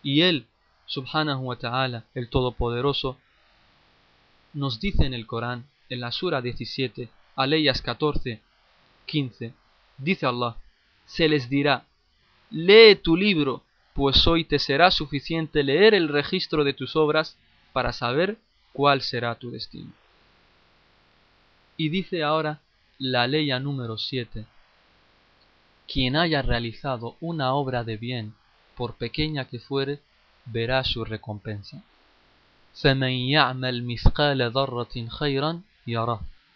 [0.03, 0.47] Y Él,
[0.87, 3.19] subhanahu wa ta'ala, el Todopoderoso,
[4.53, 8.41] nos dice en el Corán, en la Sura 17, Aleyas 14,
[9.07, 9.55] 15,
[9.99, 10.57] dice Allah,
[11.07, 11.87] se les dirá,
[12.51, 13.63] lee tu libro,
[13.95, 17.39] pues hoy te será suficiente leer el registro de tus obras
[17.73, 18.39] para saber
[18.73, 19.93] cuál será tu destino.
[21.77, 22.61] Y dice ahora
[22.99, 24.47] la ley número 7.
[25.93, 28.35] Quien haya realizado una obra de bien,
[28.77, 30.01] por pequeña que fuere,
[30.45, 31.83] verá su recompensa.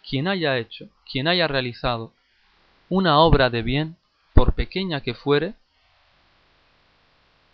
[0.09, 2.13] Quien haya hecho, quien haya realizado
[2.89, 3.97] una obra de bien,
[4.33, 5.55] por pequeña que fuere,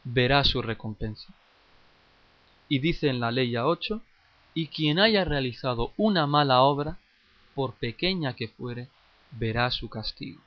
[0.03, 1.33] verá su recompensa.
[2.69, 4.01] Y dice en la ley 8,
[4.53, 6.99] y quien haya realizado una mala obra,
[7.55, 8.89] por pequeña que fuere,
[9.31, 10.41] verá su castigo.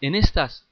[0.00, 0.66] En estas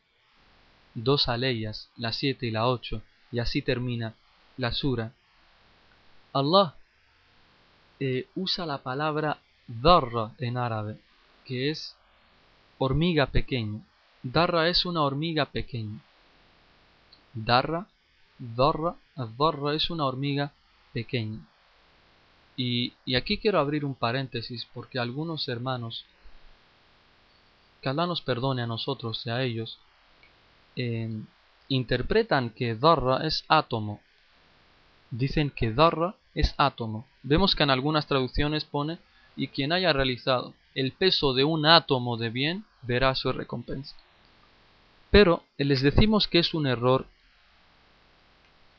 [0.95, 4.15] dos aleyas, la 7 y la 8, y así termina
[4.57, 5.13] la sura,
[6.33, 6.77] Allah
[8.01, 10.99] eh, usa la palabra darra en árabe,
[11.45, 11.97] que es
[12.79, 13.81] hormiga pequeña.
[14.23, 16.01] Darra es una hormiga pequeña.
[17.33, 17.87] Darra,
[18.39, 20.53] Darra, Darra es una hormiga
[20.93, 21.41] pequeña.
[22.57, 26.05] Y, aquí quiero abrir un paréntesis porque algunos hermanos,
[27.81, 29.79] que Allah nos perdone a nosotros y a ellos,
[30.77, 31.11] eh,
[31.69, 34.01] interpretan que Darra es átomo.
[35.11, 37.07] Dicen que Darra es átomo.
[37.23, 38.99] Vemos que en algunas traducciones pone
[39.37, 43.95] y quien haya realizado el peso de un átomo de bien verá su recompensa.
[45.11, 47.07] Pero les decimos que es un error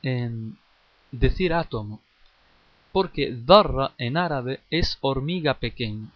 [0.01, 0.57] en
[1.11, 2.01] decir átomo,
[2.95, 6.07] porque darra en árabe es hormiga pequeña.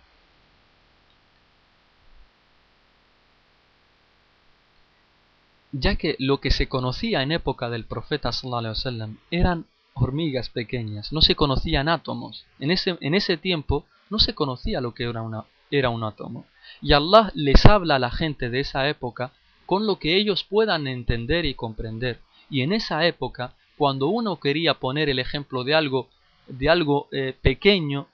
[5.74, 11.20] Ya que lo que se conocía en época del profeta sallallahu eran hormigas pequeñas, no
[11.20, 12.46] se conocían átomos.
[12.60, 16.46] En ese, en ese tiempo no se conocía lo que era, una, era un átomo.
[16.82, 19.34] Y Allah les habla a la gente de esa época
[19.66, 22.22] con lo que ellos puedan entender y comprender.
[22.50, 26.08] Y en esa época, cuando uno quería poner el ejemplo de algo,
[26.50, 28.08] de algo eh, pequeño,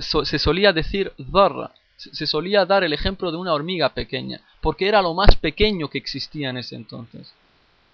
[0.00, 5.02] se solía decir dharra, se solía dar el ejemplo de una hormiga pequeña, porque era
[5.02, 7.32] lo más pequeño que existía en ese entonces.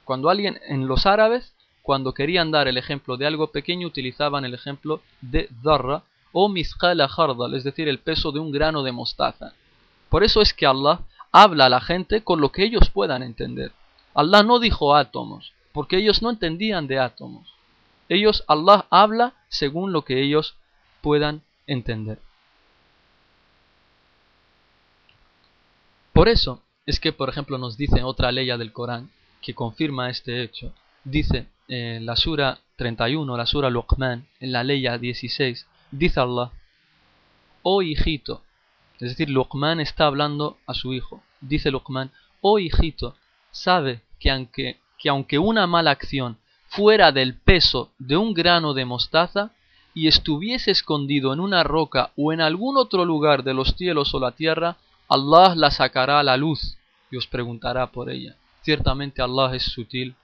[0.05, 4.55] Cuando alguien, en los árabes, cuando querían dar el ejemplo de algo pequeño, utilizaban el
[4.55, 9.53] ejemplo de dharra o mizqala hardal, es decir, el peso de un grano de mostaza.
[10.09, 11.01] Por eso es que Allah
[11.33, 13.73] habla a la gente con lo que ellos puedan entender.
[14.15, 17.50] Allah no dijo átomos, porque ellos no entendían de átomos.
[18.11, 20.57] Ellos, Allah habla según lo que ellos
[21.01, 22.19] puedan entender.
[26.13, 30.43] Por eso es que, por ejemplo, nos dice otra ley del Corán que confirma este
[30.43, 30.75] hecho.
[31.05, 36.51] Dice en la sura 31, la sura Luqman, en la ley 16, dice Allah,
[37.63, 38.43] oh hijito,
[38.99, 41.23] es decir, Luqman está hablando a su hijo.
[41.41, 43.17] Dice Luqman, oh hijito,
[43.53, 46.40] sabe que aunque, que aunque una mala acción
[46.71, 49.51] fuera del peso de un grano de mostaza
[49.93, 54.21] y estuviese escondido en una roca o en algún otro lugar de los cielos o
[54.21, 54.77] la tierra,
[55.09, 56.79] Allah la sacará a la luz
[57.11, 58.37] y os preguntará por ella.
[58.63, 60.15] Ciertamente Allah es sutil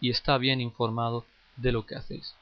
[0.00, 1.24] y está bien informado
[1.56, 2.34] de lo que hacéis.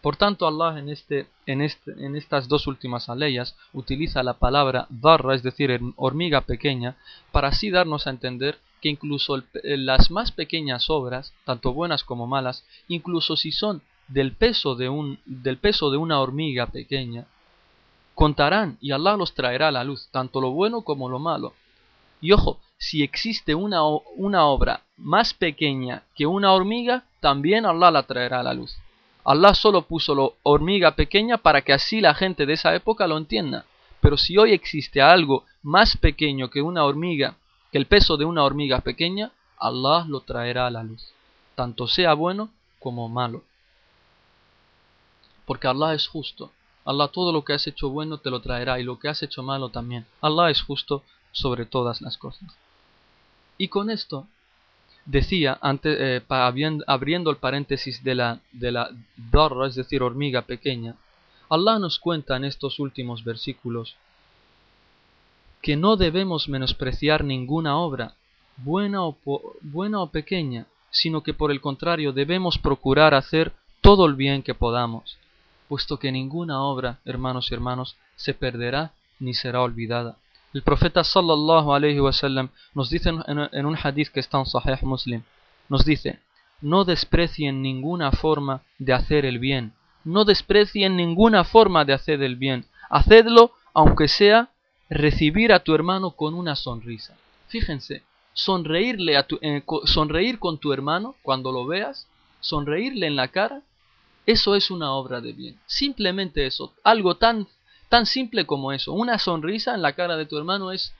[0.00, 5.34] Por tanto, Allah en, este, este, en estas dos últimas aleyas utiliza la palabra darra,
[5.34, 6.96] es decir, hormiga pequeña,
[7.32, 12.64] para así darnos a entender que incluso las más pequeñas obras, tanto buenas como malas,
[12.88, 17.26] incluso si son del peso de, un, del peso de una hormiga pequeña,
[18.14, 21.52] contarán y Allah los traerá a la luz, tanto lo bueno como lo malo.
[22.22, 28.02] Y ojo, si existe una, una obra más pequeña que una hormiga, también Allah la
[28.04, 28.76] traerá a la luz.
[29.24, 33.16] Allah solo puso la hormiga pequeña para que así la gente de esa época lo
[33.16, 33.66] entienda.
[34.00, 37.36] Pero si hoy existe algo más pequeño que una hormiga,
[37.70, 41.12] que el peso de una hormiga pequeña, Allah lo traerá a la luz,
[41.54, 43.44] tanto sea bueno como malo.
[45.44, 46.50] Porque Allah es justo.
[46.84, 49.42] Allah todo lo que has hecho bueno te lo traerá y lo que has hecho
[49.42, 50.06] malo también.
[50.22, 52.56] Allah es justo sobre todas las cosas.
[53.58, 54.26] Y con esto
[55.10, 58.90] decía, antes, eh, abriendo el paréntesis de la, de la
[59.66, 60.94] es decir, hormiga pequeña,
[61.48, 63.96] Allah nos cuenta en estos últimos versículos
[65.62, 68.14] que no debemos menospreciar ninguna obra,
[68.56, 69.16] buena o,
[69.60, 74.54] buena o pequeña, sino que por el contrario debemos procurar hacer todo el bien que
[74.54, 75.18] podamos,
[75.68, 80.16] puesto que ninguna obra, hermanos y hermanos, se perderá ni será olvidada.
[80.52, 85.22] El profeta sallallahu alayhi wasallam nos dice en, un hadith que está en Sahih Muslim,
[85.68, 86.18] nos dice,
[86.60, 89.72] no desprecien ninguna forma de hacer el bien,
[90.04, 94.50] no desprecien ninguna forma de hacer el bien, hacedlo aunque sea
[94.88, 97.16] recibir a tu hermano con una sonrisa.
[97.46, 102.08] Fíjense, sonreírle a tu, eh, sonreír con tu hermano cuando lo veas,
[102.40, 103.62] sonreírle en la cara,
[104.26, 105.58] eso es una obra de bien.
[105.66, 107.46] Simplemente eso, algo tan
[107.90, 108.92] Tan simple como eso.
[108.92, 110.94] Una sonrisa en la cara de tu hermano es,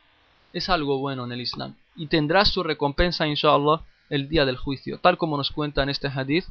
[0.53, 1.76] es algo bueno en el Islam.
[1.94, 4.98] Y tendrás su recompensa, inshallah, el día del juicio.
[4.98, 6.46] Tal como nos cuenta en este hadith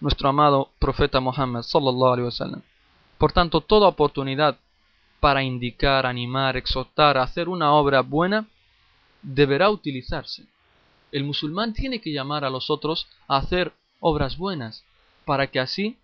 [0.00, 2.62] nuestro amado profeta Muhammad sallallahu alaihi wasallam.
[3.16, 4.58] Por tanto, toda oportunidad
[5.20, 8.46] para indicar, animar, exhortar, hacer una obra buena,
[9.22, 10.44] deberá utilizarse.
[11.12, 14.84] El musulmán tiene que llamar a los otros a hacer obras buenas,
[15.24, 15.96] para que así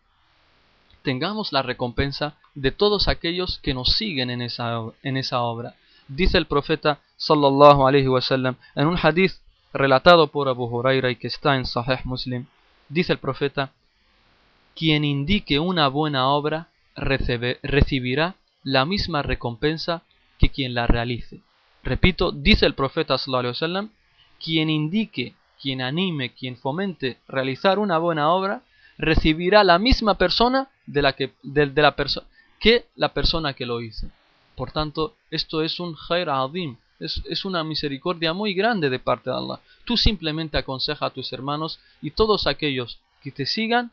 [1.03, 5.75] tengamos la recompensa de todos aquellos que nos siguen en esa, en esa obra.
[6.09, 9.33] Dice el profeta sallallahu alaihi wasallam en un hadith
[9.73, 12.47] relatado por Abu Huraira y que está en Sahih Muslim,
[12.89, 13.73] dice el profeta,
[14.77, 20.03] quien indique una buena obra recibirá la misma recompensa
[20.39, 21.41] que quien la realice.
[21.83, 23.91] Repito, dice el profeta sallallahu alaihi wasallam,
[24.43, 28.63] quien indique, quien anime, quien fomente realizar una buena obra,
[28.99, 31.97] recibirá la misma persona de la que, de, la
[32.65, 34.07] que la persona que lo hizo.
[34.57, 39.29] Por tanto, esto es un khair adim, es, es, una misericordia muy grande de parte
[39.29, 39.61] de Allah.
[39.85, 43.91] Tú simplemente aconseja a tus hermanos y todos aquellos que te sigan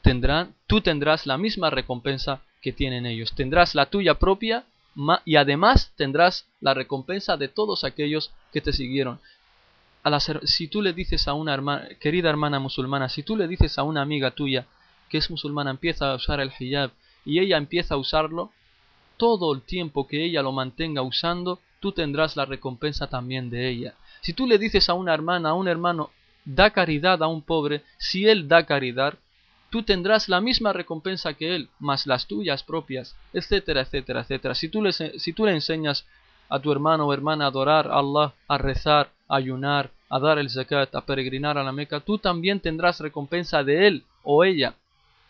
[0.00, 3.34] tendrán, tú tendrás la misma recompensa que tienen ellos.
[3.34, 4.64] Tendrás la tuya propia
[5.26, 9.20] y además tendrás la recompensa de todos aquellos que te siguieron
[10.44, 13.82] si tú le dices a una hermana, querida hermana musulmana, si tú le dices a
[13.82, 14.66] una amiga tuya
[15.08, 16.90] que es musulmana, empieza a usar el hijab
[17.24, 18.50] y ella empieza a usarlo,
[19.16, 23.94] todo el tiempo que ella lo mantenga usando, tú tendrás la recompensa también de ella.
[24.20, 26.10] Si tú le dices a una hermana, a un hermano,
[26.44, 29.14] da caridad a un pobre, si él da caridad,
[29.70, 34.54] tú tendrás la misma recompensa que él, más las tuyas propias, etcétera, etcétera, etcétera.
[34.54, 36.06] Si tú le, si tú le enseñas
[36.48, 40.38] a tu hermano o hermana a adorar a Allah, a rezar, a ayunar, a dar
[40.38, 44.74] el zakat, a peregrinar a la Meca, tú también tendrás recompensa de él o ella,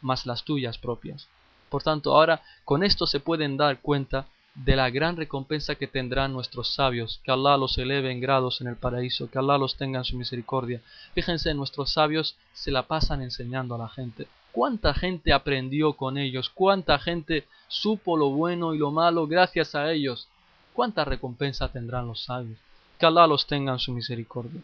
[0.04, 1.26] más las tuyas propias.
[1.68, 6.32] Por tanto, ahora con esto se pueden dar cuenta de la gran recompensa que tendrán
[6.32, 9.98] nuestros sabios, que Allah los eleve en grados en el paraíso, que Allah los tenga
[9.98, 10.80] en su misericordia.
[11.14, 14.28] Fíjense, nuestros sabios se la pasan enseñando a la gente.
[14.52, 16.48] ¿Cuánta gente aprendió con ellos?
[16.48, 20.28] ¿Cuánta gente supo lo bueno y lo malo gracias a ellos?
[20.72, 22.58] ¿Cuánta recompensa tendrán los sabios?
[23.00, 24.60] Que Allah los tenga en su misericordia.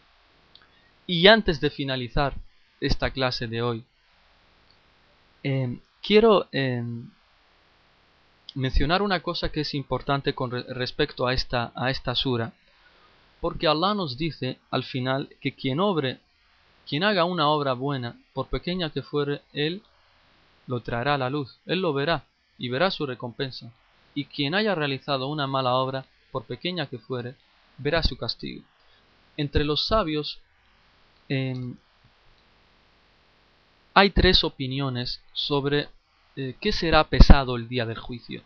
[1.05, 2.35] Y antes de finalizar
[2.79, 3.83] esta clase de hoy,
[5.43, 6.83] eh, quiero eh,
[8.55, 12.53] mencionar una cosa que es importante con respecto a esta, a esta sura,
[13.39, 16.19] porque Allah nos dice al final que quien obre,
[16.87, 19.81] quien haga una obra buena, por pequeña que fuere, Él
[20.67, 22.25] lo traerá a la luz, Él lo verá
[22.57, 23.71] y verá su recompensa,
[24.13, 27.35] y quien haya realizado una mala obra, por pequeña que fuere,
[27.77, 28.63] verá su castigo.
[29.37, 30.39] Entre los sabios
[31.29, 31.75] em,
[33.93, 35.89] hay tres opiniones sobre
[36.35, 38.41] eh, ¿qué será pesado el día del juicio?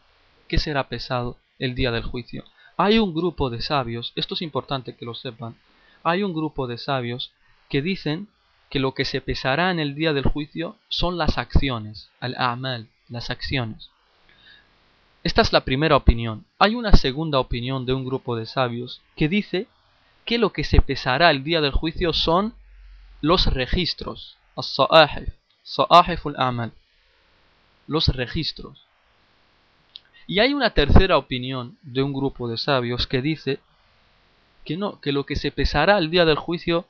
[0.47, 2.43] ¿Qué será pesado el día del juicio?
[2.77, 5.55] Hay un grupo de sabios, esto es importante que lo sepan,
[6.03, 7.31] hay un grupo de sabios
[7.69, 8.27] que dicen
[8.69, 13.29] que lo que se pesará en el día del juicio son las acciones, al-amal, las
[13.29, 13.89] acciones.
[15.23, 16.45] Esta es la primera opinión.
[16.59, 19.67] Hay una segunda opinión de un grupo de sabios que dice
[20.25, 22.53] que lo que se pesará el día del juicio son
[23.21, 26.71] los registros, as-sa'ahif, al-amal,
[27.87, 28.85] los registros.
[30.27, 33.59] Y hay una tercera opinión de un grupo de sabios que dice
[34.63, 36.85] que no, que lo que se pesará el día del juicio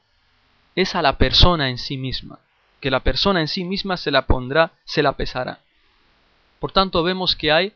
[0.76, 2.40] es a la persona en sí misma,
[2.80, 5.60] que la persona en sí misma se la pondrá, se la pesará.
[6.60, 7.74] Por tanto, vemos que hay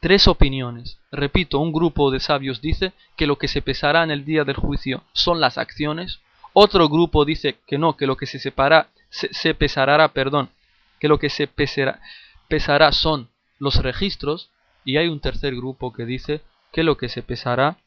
[0.00, 0.98] tres opiniones.
[1.12, 4.56] Repito, un grupo de sabios dice que lo que se pesará en el día del
[4.56, 6.20] juicio son las acciones.
[6.52, 10.50] Otro grupo dice que no, que lo que se separa, se, pesará, perdón,
[10.98, 12.00] que lo que se pesará,
[12.48, 14.50] pesará son los registros
[14.84, 16.42] y hay un tercer grupo que dice
[16.72, 17.78] que lo que se pesará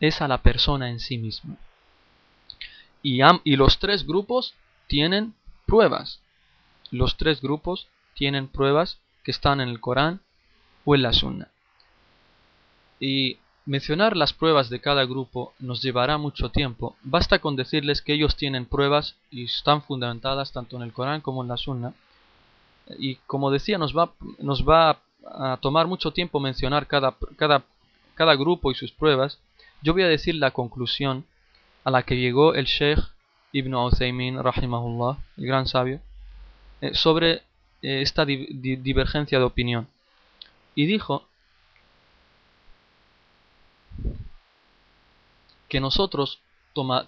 [0.00, 1.56] es a la persona en sí misma.
[3.02, 4.54] Y, y los tres grupos
[4.88, 5.34] tienen
[5.66, 6.20] pruebas.
[6.90, 10.20] Los tres grupos tienen pruebas que están en el Corán
[10.84, 11.48] o en la Sunna.
[12.98, 16.96] Y mencionar las pruebas de cada grupo nos llevará mucho tiempo.
[17.02, 21.42] Basta con decirles que ellos tienen pruebas y están fundamentadas tanto en el Corán como
[21.42, 21.94] en la Sunna
[22.98, 29.38] y como decía, nos va, a tomar mucho tiempo mencionar cada grupo y sus pruebas.
[29.82, 31.24] Yo voy a decir la conclusión
[31.84, 33.00] a la que llegó el Sheikh
[33.52, 36.00] Ibn Uthaymin, rahimahullah, el gran sabio,
[36.80, 37.42] eh, sobre
[37.82, 39.86] eh, esta divergencia de opinión.
[40.74, 41.28] Y dijo
[45.68, 46.40] que nosotros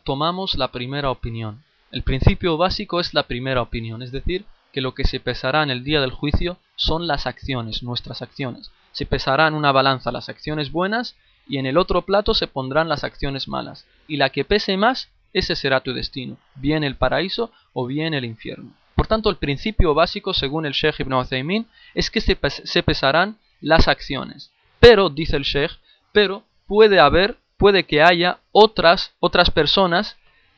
[0.05, 1.65] tomamos la primera opinión.
[1.91, 5.71] El principio básico es la primera opinión, es decir, que lo que se pesará en
[5.71, 8.71] el día del juicio son las acciones, nuestras acciones.
[8.93, 11.17] Se pesará en una balanza las acciones buenas
[11.49, 13.87] y en el otro plato se pondrán las acciones malas.
[14.07, 18.25] Y la que pese más, ese será tu destino, bien el paraíso o bien el
[18.25, 18.73] infierno.
[18.95, 23.39] Por tanto, el principio básico, según el Sheikh Ibn Uthaymin, es que se, se pesarán
[23.61, 24.53] las acciones.
[24.81, 25.73] Pero, dice el Sheikh,
[26.13, 30.17] pero puede haber, puede que haya otras, otras personas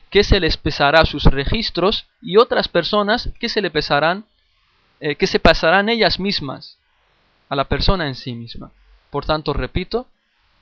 [0.09, 4.25] que se les pesará sus registros y otras personas que se le pesarán,
[4.99, 6.77] eh, que se pasarán ellas mismas
[7.47, 8.71] a la persona en sí misma.
[9.11, 10.07] Por tanto, repito,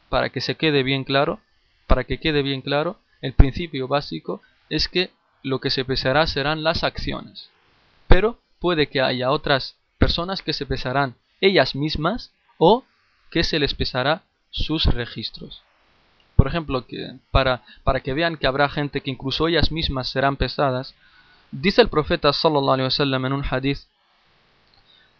[0.10, 1.40] para que se quede bien claro,
[1.86, 5.12] para que quede bien claro, el principio básico es que
[5.44, 7.50] lo que se pesará serán las acciones.
[8.08, 12.84] Pero puede que haya otras personas que se pesarán ellas mismas o
[13.32, 15.64] que se les pesará sus registros.
[16.38, 20.38] Por ejemplo, que para, para que vean que habrá gente que incluso ellas mismas serán
[20.38, 20.94] pesadas,
[21.52, 23.80] dice el profeta sallallahu alaihi wasallam en un hadith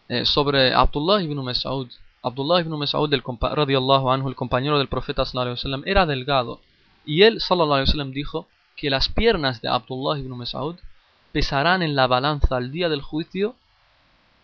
[0.10, 1.90] eh, sobre Abdullah ibn Mas'ud.
[2.22, 6.62] Abdullah ibn Mas'ud, el, anhu, el compañero del profeta sallallahu alaihi wasallam, era delgado.
[7.04, 10.76] Y él sallallahu alaihi wasallam dijo que las piernas de Abdullah ibn Mas'ud
[11.32, 13.56] pesarán en la balanza al día del juicio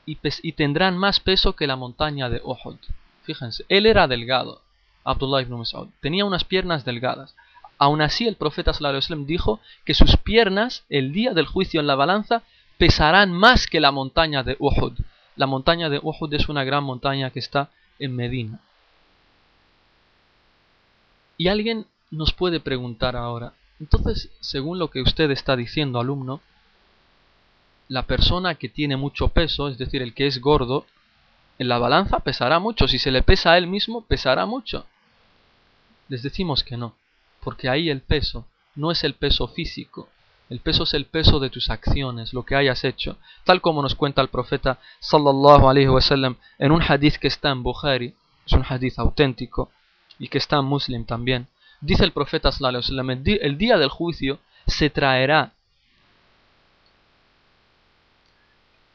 [0.07, 0.15] y,
[0.53, 2.77] tendrán más peso que la montaña de Uhud.
[3.23, 4.61] Fíjense, él era delgado
[5.03, 5.89] Abdullah ibn Mas'ud.
[6.01, 7.35] Tenía unas piernas delgadas.
[7.77, 11.95] Aún así el profeta sallallahu dijo que sus piernas el día del juicio en la
[11.95, 12.43] balanza
[12.77, 14.93] pesarán más que la montaña de Uhud.
[15.35, 18.59] La montaña de Uhud es una gran montaña que está en Medina.
[21.37, 26.41] Y alguien nos puede preguntar ahora, entonces, según lo que usted está diciendo, alumno,
[27.89, 30.85] la persona que tiene mucho peso, es decir, el que es gordo,
[31.59, 32.87] en la balanza pesará mucho.
[32.87, 34.85] Si se le pesa a él mismo, pesará mucho.
[36.13, 36.95] Les decimos que no,
[37.43, 38.45] porque ahí el peso
[38.75, 40.09] no es el peso físico,
[40.47, 43.95] el peso es el peso de tus acciones, lo que hayas hecho, tal como nos
[43.95, 48.13] cuenta el profeta sallallahu alaihi wasallam en un hadith que está en Bukhari,
[48.45, 49.71] es un hadith auténtico
[50.19, 51.47] y que está en Muslim también.
[51.81, 52.83] Dice el profeta sallallahu
[53.41, 54.37] el día del juicio
[54.67, 55.53] se traerá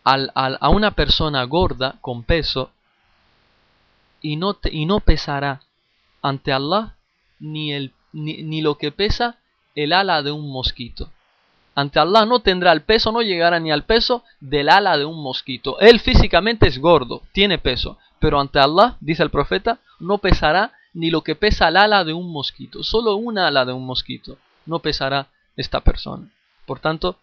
[0.05, 2.71] a una persona gorda con peso
[4.23, 5.63] y no, y no pesará
[6.23, 6.95] ante Allah
[7.41, 9.37] ni, el, ni, lo que pesa
[9.75, 11.11] el ala de un mosquito.
[11.75, 15.23] Ante Allah no tendrá el peso, no llegará ni al peso del ala de un
[15.23, 15.79] mosquito.
[15.81, 21.11] Él físicamente es gordo, tiene peso, pero ante Allah, dice el profeta, no pesará ni
[21.11, 22.83] lo que pesa el ala de un mosquito.
[22.83, 26.29] Solo una ala de un mosquito no pesará esta persona.
[26.67, 27.19] Por tanto,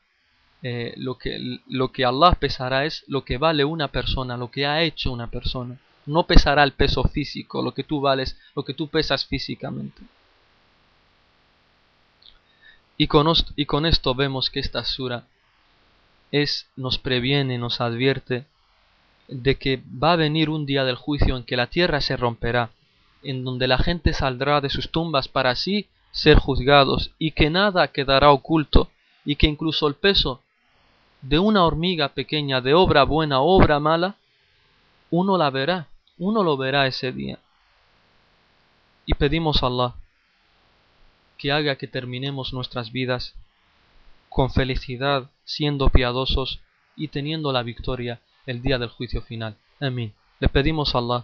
[0.64, 4.66] eh, lo, que, lo que Allah pesará es lo que vale una persona, lo que
[4.66, 5.78] ha hecho una persona.
[6.06, 10.02] No pesará el peso físico, lo que tú vales, lo que tú pesas físicamente.
[12.98, 15.26] Y con, y con esto vemos que esta sura
[16.32, 18.46] es, nos previene, nos advierte
[19.28, 22.72] de que va a venir un día del juicio en que la tierra se romperá,
[23.24, 27.90] en donde la gente saldrá de sus tumbas para así ser juzgados y que nada
[27.90, 28.90] quedará oculto
[29.26, 30.42] y que incluso el peso
[31.22, 34.16] de una hormiga pequeña de obra buena obra mala,
[35.10, 35.88] uno la verá,
[36.18, 37.40] uno lo verá ese día.
[39.06, 39.96] Y pedimos a Allah
[41.38, 43.36] que haga que terminemos nuestras vidas
[44.30, 46.60] con felicidad, siendo piadosos
[46.96, 49.58] y teniendo la victoria el día del juicio final.
[49.80, 50.14] Amén.
[50.40, 51.24] Le pedimos a Allah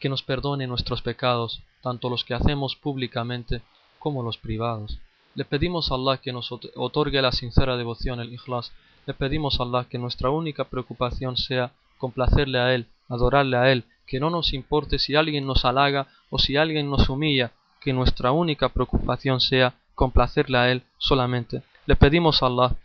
[0.00, 3.62] que nos perdone nuestros pecados, tanto los que hacemos públicamente
[3.98, 4.98] como los privados.
[5.34, 8.72] Le pedimos a Allah que nos otorgue la sincera devoción, el ikhlas,
[9.06, 13.84] le pedimos a Allah que nuestra única preocupación sea complacerle a Él, adorarle a Él,
[14.06, 18.32] que no nos importe si alguien nos halaga o si alguien nos humilla, que nuestra
[18.32, 21.62] única preocupación sea complacerle a Él solamente.
[21.86, 22.76] Le pedimos a Allah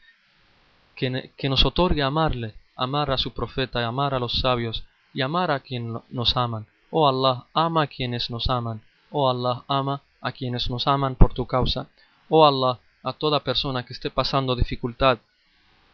[0.95, 5.61] que, nos otorgue amarle, amar a su profeta, amar a los sabios y amar a
[5.61, 6.67] quien nos aman.
[6.91, 8.81] Oh Allah, ama a quienes nos aman.
[9.09, 11.87] Oh Allah, ama a quienes nos aman por tu causa.
[12.27, 15.19] Oh Allah, a toda persona que esté pasando dificultad,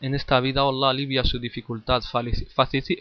[0.01, 2.01] en esta vida, oh Allah, alivia su dificultad,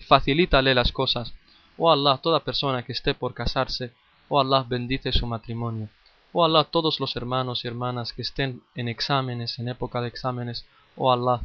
[0.07, 1.35] facilítale las cosas.
[1.77, 3.93] Oh Allah, toda persona que esté por casarse,
[4.29, 5.89] oh Allah, bendice su matrimonio.
[6.33, 10.64] Oh Allah, todos los hermanos y hermanas que estén en exámenes, en época de exámenes,
[10.97, 11.41] oh Allah,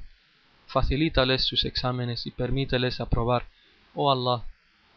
[0.68, 3.46] facilítales sus exámenes y permíteles aprobar.
[3.96, 4.44] Oh Allah,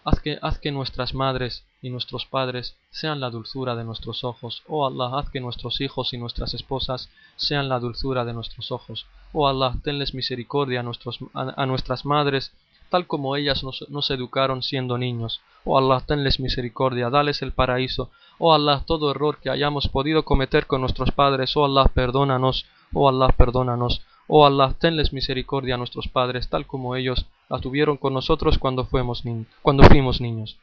[0.05, 4.63] haz que, nuestras madres y nuestros padres sean la dulzura de nuestros ojos.
[4.69, 9.07] Oh Allah, haz que nuestros hijos y nuestras esposas sean la dulzura de nuestros ojos.
[9.33, 12.53] Oh Allah, tenles misericordia a, a, nuestras madres,
[12.92, 15.42] tal como ellas nos, nos, educaron siendo niños.
[15.64, 18.10] Oh Allah, tenles misericordia, dales el paraíso.
[18.38, 22.66] Oh Allah, todo error que hayamos podido cometer con nuestros padres, oh Allah, perdónanos.
[22.94, 24.02] Oh Allah, perdónanos.
[24.28, 28.86] Oh Allah, tenles misericordia a nuestros padres, tal como ellos la tuvieron con nosotros cuando
[28.86, 29.24] fuimos,
[29.62, 30.58] cuando fuimos niños.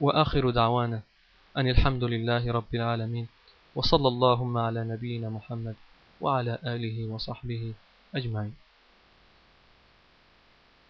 [0.00, 1.00] وآخر دعوانا
[1.56, 3.26] أن الحمد لله رب العالمين
[3.74, 5.76] وصلى اللهم على نبينا محمد
[6.20, 7.72] وعلى آله وصحبه
[8.14, 8.54] أجمعين